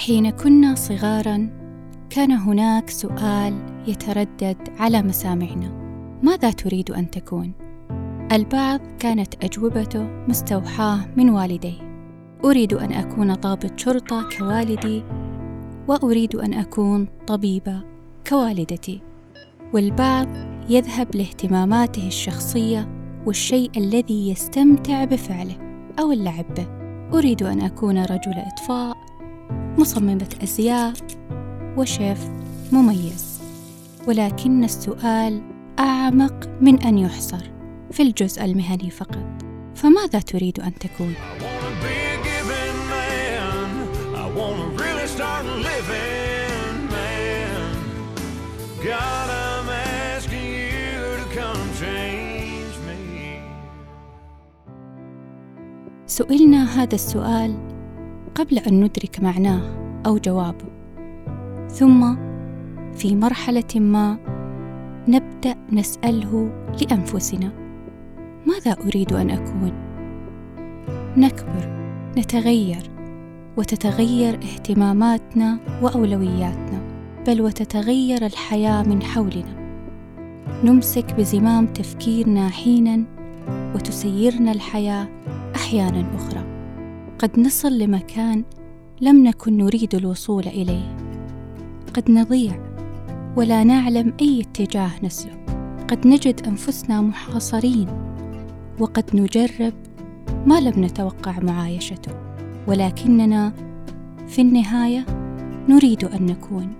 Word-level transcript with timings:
حين 0.00 0.30
كنا 0.30 0.74
صغارا 0.74 1.50
كان 2.10 2.32
هناك 2.32 2.90
سؤال 2.90 3.82
يتردد 3.86 4.56
على 4.78 5.02
مسامعنا. 5.02 5.72
ماذا 6.22 6.50
تريد 6.50 6.90
أن 6.90 7.10
تكون؟ 7.10 7.52
البعض 8.32 8.80
كانت 8.98 9.44
أجوبته 9.44 10.02
مستوحاة 10.28 11.00
من 11.16 11.30
والديه. 11.30 12.06
أريد 12.44 12.72
أن 12.74 12.92
أكون 12.92 13.34
ضابط 13.34 13.78
شرطة 13.78 14.28
كوالدي 14.38 15.02
وأريد 15.88 16.34
أن 16.36 16.54
أكون 16.54 17.08
طبيبة 17.26 17.82
كوالدتي. 18.28 19.00
والبعض 19.74 20.28
يذهب 20.68 21.16
لاهتماماته 21.16 22.06
الشخصية 22.06 22.88
والشيء 23.26 23.70
الذي 23.76 24.30
يستمتع 24.30 25.04
بفعله 25.04 25.56
أو 26.00 26.12
اللعب 26.12 26.54
به. 26.54 26.66
أريد 27.18 27.42
أن 27.42 27.60
أكون 27.60 27.98
رجل 27.98 28.34
إطفاء 28.36 29.09
مصممة 29.78 30.28
أزياء 30.42 30.92
وشيف 31.76 32.18
مميز. 32.72 33.40
ولكن 34.08 34.64
السؤال 34.64 35.42
أعمق 35.78 36.48
من 36.60 36.82
أن 36.82 36.98
يحصر 36.98 37.50
في 37.90 38.02
الجزء 38.02 38.44
المهني 38.44 38.90
فقط. 38.90 39.26
فماذا 39.74 40.20
تريد 40.20 40.60
أن 40.60 40.74
تكون؟ 40.74 41.14
سئلنا 56.06 56.82
هذا 56.82 56.94
السؤال 56.94 57.79
قبل 58.34 58.58
أن 58.58 58.80
ندرك 58.80 59.22
معناه 59.22 59.60
أو 60.06 60.18
جوابه. 60.18 60.66
ثم 61.68 62.16
في 62.94 63.16
مرحلة 63.16 63.74
ما 63.74 64.16
نبدأ 65.08 65.54
نسأله 65.72 66.50
لأنفسنا. 66.80 67.52
ماذا 68.46 68.76
أريد 68.86 69.12
أن 69.12 69.30
أكون؟ 69.30 69.72
نكبر 71.16 71.80
نتغير 72.18 72.90
وتتغير 73.56 74.34
اهتماماتنا 74.34 75.58
وأولوياتنا 75.82 76.80
بل 77.26 77.42
وتتغير 77.42 78.26
الحياة 78.26 78.82
من 78.82 79.02
حولنا. 79.02 79.60
نمسك 80.64 81.14
بزمام 81.14 81.66
تفكيرنا 81.66 82.48
حينا 82.48 83.04
وتسيرنا 83.74 84.52
الحياة 84.52 85.08
أحيانا 85.54 86.04
أخرى. 86.16 86.59
قد 87.20 87.40
نصل 87.40 87.78
لمكان 87.78 88.44
لم 89.00 89.24
نكن 89.24 89.56
نريد 89.56 89.94
الوصول 89.94 90.46
إليه. 90.46 90.96
قد 91.94 92.10
نضيع 92.10 92.52
ولا 93.36 93.64
نعلم 93.64 94.12
أي 94.20 94.40
اتجاه 94.40 94.90
نسلك. 95.02 95.58
قد 95.90 96.06
نجد 96.06 96.46
أنفسنا 96.46 97.00
محاصرين 97.00 97.88
وقد 98.78 99.16
نجرب 99.16 99.72
ما 100.46 100.60
لم 100.60 100.84
نتوقع 100.84 101.40
معايشته. 101.40 102.12
ولكننا 102.66 103.52
في 104.28 104.42
النهاية 104.42 105.06
نريد 105.68 106.04
أن 106.04 106.26
نكون. 106.26 106.72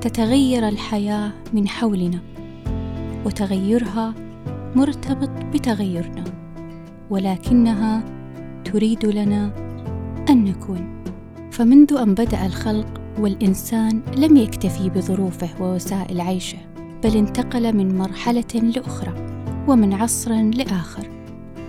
تتغير 0.00 0.68
الحياة 0.68 1.32
من 1.52 1.68
حولنا 1.68 2.20
وتغيرها 3.26 4.14
مرتبط 4.76 5.30
بتغيرنا. 5.54 6.24
ولكنها 7.10 8.04
تريد 8.64 9.06
لنا 9.06 9.67
أن 10.30 10.44
نكون 10.44 11.02
فمنذ 11.52 11.92
أن 11.92 12.14
بدأ 12.14 12.46
الخلق 12.46 13.00
والإنسان 13.18 14.00
لم 14.16 14.36
يكتفي 14.36 14.90
بظروفه 14.90 15.48
ووسائل 15.60 16.20
عيشه 16.20 16.58
بل 17.04 17.16
انتقل 17.16 17.76
من 17.76 17.98
مرحلة 17.98 18.54
لأخرى 18.54 19.14
ومن 19.68 19.94
عصر 19.94 20.32
لآخر. 20.32 21.08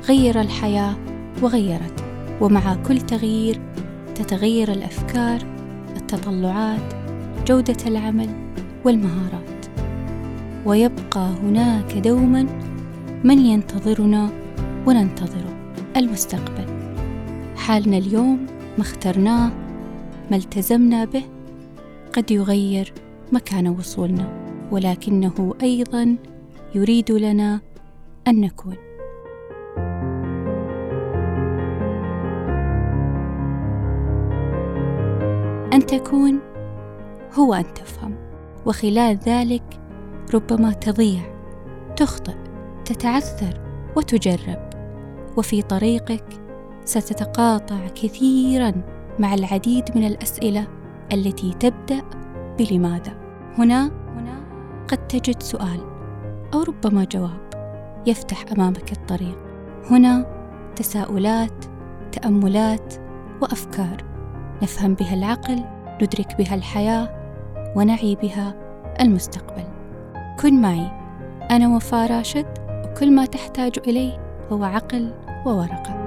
غير 0.08 0.42
الحياة 0.42 0.96
وغيرته 1.42 2.04
ومع 2.42 2.76
كل 2.76 3.02
تغيير 3.02 3.62
تتغير 4.16 4.72
الأفكار 4.72 5.42
التطلعات 5.96 6.94
جودة 7.48 7.78
العمل 7.86 8.30
والمهارات. 8.86 9.66
ويبقى 10.66 11.30
هناك 11.44 11.98
دوما 11.98 12.46
من 13.24 13.40
ينتظرنا 13.40 14.30
وننتظره 14.88 15.74
المستقبل. 15.98 16.89
حالنا 17.60 17.98
اليوم 17.98 18.46
ما 18.78 18.82
اخترناه 18.82 19.52
ما 20.32 20.38
التزمنا 20.38 21.06
به 21.06 21.24
قد 22.14 22.32
يغير 22.32 22.94
مكان 23.32 23.68
وصولنا 23.68 24.46
ولكنه 24.72 25.56
أيضا 25.64 26.18
يريد 26.76 27.12
لنا 27.12 27.60
أن 28.28 28.42
نكون. 28.42 28.76
أن 35.74 35.86
تكون 35.86 36.40
هو 37.34 37.54
أن 37.54 37.74
تفهم 37.74 38.16
وخلال 38.66 39.18
ذلك 39.18 39.80
ربما 40.34 40.72
تضيع 40.72 41.22
تخطئ 41.96 42.36
تتعثر 42.86 43.62
وتجرب 43.96 44.70
وفي 45.38 45.62
طريقك 45.62 46.49
ستتقاطع 46.90 47.88
كثيرا 47.96 48.72
مع 49.20 49.34
العديد 49.34 49.84
من 49.96 50.04
الأسئلة 50.04 50.68
التي 51.14 51.54
تبدأ 51.54 52.02
بلماذا. 52.60 53.14
هنا 53.58 53.92
قد 54.88 55.08
تجد 55.08 55.44
سؤال 55.44 55.80
أو 56.54 56.64
ربما 56.64 57.04
جواب 57.04 57.50
يفتح 58.08 58.46
أمامك 58.52 58.92
الطريق. 58.92 59.38
هنا 59.92 60.26
تساؤلات 60.76 61.66
تأملات 62.12 62.94
وأفكار. 63.42 64.04
نفهم 64.62 64.94
بها 64.94 65.14
العقل 65.14 65.64
ندرك 66.02 66.38
بها 66.38 66.56
الحياة 66.56 67.10
ونعي 67.76 68.16
بها 68.16 68.56
المستقبل. 69.02 69.68
كن 70.40 70.62
معي. 70.62 70.92
أنا 71.52 71.76
وفاء 71.76 72.12
راشد 72.12 72.48
وكل 72.70 73.12
ما 73.12 73.26
تحتاج 73.26 73.72
إليه 73.88 74.46
هو 74.52 74.64
عقل 74.64 75.14
وورقة. 75.46 75.99